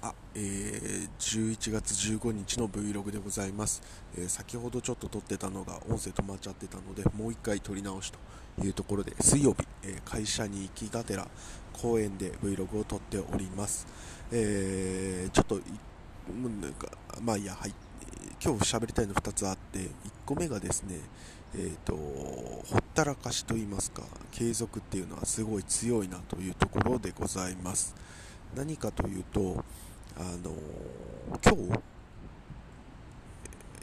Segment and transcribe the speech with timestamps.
[0.00, 3.82] あ、えー、11月15日の Vlog でございます、
[4.16, 11.26] えー、先ほどちょっと撮ってたのが音声止まっちゃってたのでもう1回撮り直しというところで水曜日、えー、会社に行きがてら
[11.72, 13.86] 公園で Vlog を撮っております、
[14.30, 15.60] えー、ちょっと
[16.60, 16.88] なんか
[17.20, 17.74] まあいやはい
[18.40, 19.88] 今日喋りたいの2つあって1
[20.24, 21.00] 個目がですね
[21.54, 24.02] えーと、ほったらかしと言いますか
[24.32, 27.94] 継続っていうのはすごい強いなというところでございます。
[28.54, 29.64] 何かというと
[30.16, 30.54] あの
[31.44, 31.80] 今日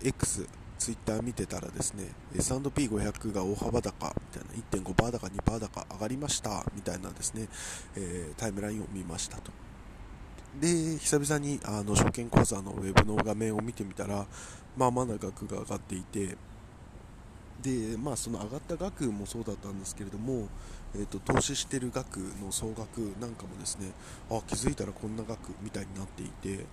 [0.08, 7.48] X ツイッター見てたらですね S&P500 が大幅高みたいな1.5%高2%高上がりましたみたいなですね、
[7.96, 9.52] えー、タイムラインを見ましたと。
[10.60, 14.26] で久々にあの証券口座のウェブの画面を見てみたら
[14.78, 16.38] まあまあな額が上がっていて
[17.62, 20.48] でまあその上がった額もそうだったんですけれども、
[20.94, 23.92] えーと、投資してる額の総額なんかもですね
[24.30, 26.66] あ気づいたらこんな額みたいになっていて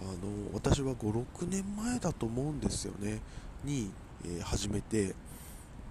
[0.00, 0.10] あの
[0.52, 3.20] 私は56年前だと思うんですよね
[3.64, 3.90] に、
[4.24, 5.14] えー、始めて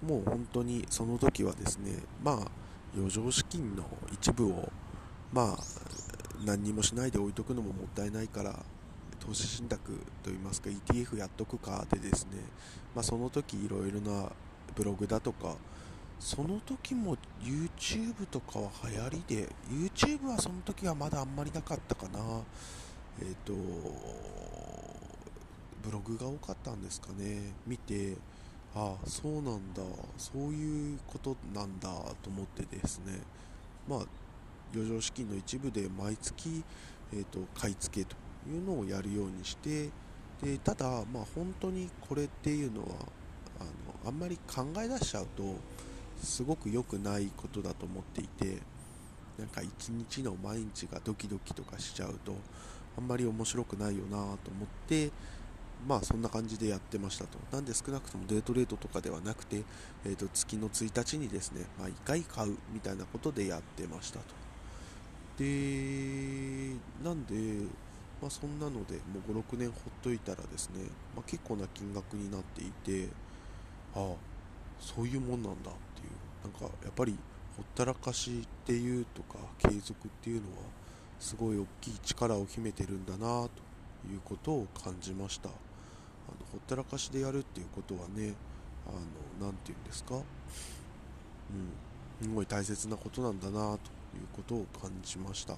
[0.06, 2.36] もう本当にその時はですねまあ
[2.96, 4.70] 余剰資金の一部を
[5.32, 5.58] まあ
[6.44, 8.64] 何にもしないで置いとくのももったいないから
[9.20, 12.38] 投資信託といいますか ETF やっとくかでですね、
[12.94, 14.30] まあ、その時いろいろな
[14.74, 15.56] ブログだとか
[16.18, 22.18] その時も YouTube とかは流行りで YouTube はその時はまだあんまりなかったかな。
[23.20, 23.54] えっ、ー、と
[25.82, 27.54] ブログが多かったんですかね。
[27.66, 28.16] 見て
[28.74, 29.82] ああそうなんだ
[30.18, 31.88] そういうことなんだ
[32.22, 33.20] と思ってですね。
[33.88, 34.00] まあ
[34.74, 36.62] 余剰資金の一部で毎月、
[37.12, 38.14] えーと買い付けと
[38.48, 39.88] いうのをやるようにして
[40.42, 42.88] でただ、まあ、本当にこれっていうのは
[43.60, 45.54] あのあんまり考え出しちゃうと
[46.22, 48.58] すごく良くないことだと思っていて
[49.38, 52.34] なんか一日の毎日がドキドキとかしちゃうと
[52.98, 54.36] あんまり面白くないよなと思っ
[54.88, 55.10] て
[55.86, 57.38] まあそんな感じでやってましたと。
[57.52, 59.62] なんで少なくともデートレートとかではなくて、
[60.04, 64.24] えー、と月の1日にですね、まあ、1回買うみたいなことでやってましたと。
[65.38, 67.64] で、なんで、
[68.20, 70.82] まあ、そんなのでもう56年ほっといたらですね、
[71.16, 73.08] まあ、結構な金額になっていて
[73.94, 74.14] ああ
[74.80, 76.10] そういうもんなんだっていう。
[76.42, 77.18] なんかやっぱり
[77.56, 80.56] ほったらかしっていうとか継続っていうのは
[81.18, 83.50] すごい大きい力を秘めてるんだなと
[84.10, 85.50] いうことを感じました。
[85.50, 85.58] あの
[86.52, 88.34] ほったらかしでやるっていうことはね
[88.86, 88.92] あ
[89.42, 90.14] のなて言うんですか？
[90.14, 90.22] うん
[92.22, 93.78] すごい大切なことなんだなという
[94.32, 95.56] ことを感じました。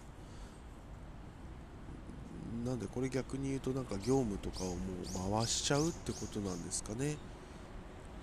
[2.65, 4.75] なんでこれ逆に言うとなんか業務とかをも
[5.37, 7.17] う回しちゃうってことなんですかね。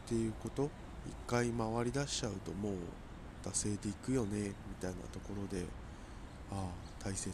[0.09, 0.69] っていうこと？
[1.07, 2.73] 一回回り出しちゃうともう
[3.47, 4.39] 惰性でいくよね？
[4.39, 5.65] みたいなところで
[6.51, 7.31] ああ大切。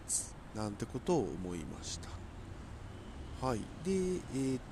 [0.53, 2.00] なんてことを思いまし
[3.41, 3.47] た。
[3.47, 3.59] はい。
[3.84, 3.96] でえっ、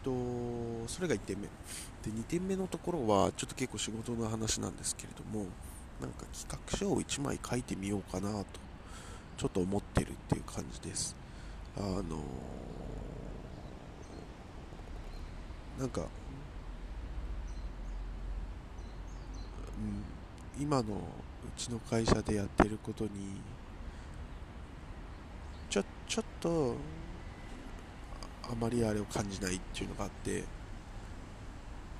[0.03, 1.43] ー、とそれが1点目。
[1.43, 5.45] で2点目のところはちょっと結構仕事の話なんですけれども
[6.01, 8.45] なんか企画書を1枚書いてみようかなと
[9.37, 11.15] ちょっと思ってるっていう感じです。
[11.77, 12.03] あの
[15.79, 16.07] なんか、うん、
[20.59, 20.87] 今のう
[21.57, 23.09] ちの会社でやってることに
[25.69, 26.75] ちょちょっと
[28.43, 30.43] あまりあれを感じないっていうのがあって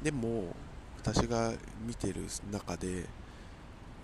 [0.03, 0.55] でも
[0.97, 1.53] 私が
[1.85, 3.05] 見てる中で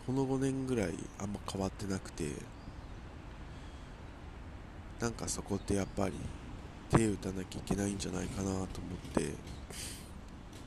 [0.07, 2.31] この5年ぐらいあんま変わってなくて
[4.99, 6.13] なんかそこってやっぱり
[6.89, 8.67] 手打たなきゃいけないんじゃないかなと思っ
[9.13, 9.33] て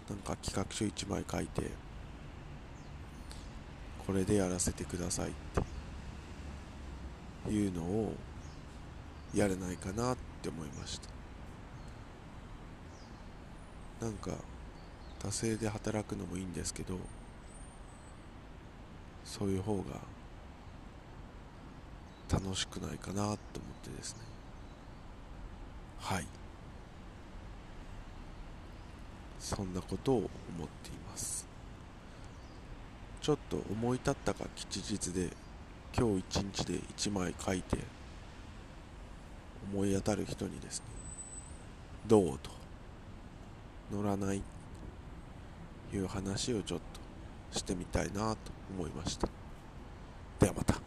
[0.08, 1.70] なんか企画書1枚書いて
[4.06, 5.32] これでやらせてくださいっ
[7.44, 8.12] ていうのを
[9.34, 11.08] やれないかなって思いました。
[14.04, 14.32] なんか
[15.20, 16.96] 惰性で働くのもいいんですけど
[19.24, 19.82] そういう方が
[22.28, 23.36] 楽しくないかなと思っ
[23.82, 24.22] てですね。
[26.00, 26.26] はい。
[29.38, 30.28] そんなことを思っ
[30.82, 31.51] ています。
[33.22, 35.30] ちょっと思い立ったか吉日で
[35.96, 37.78] 今日一日で1枚書いて
[39.72, 40.86] 思い当たる人にですね
[42.08, 42.50] どうと
[43.92, 44.42] 乗らない
[45.94, 46.80] いう話をちょっ
[47.52, 48.38] としてみたいなと
[48.76, 49.28] 思いました。
[50.40, 50.81] ではまた。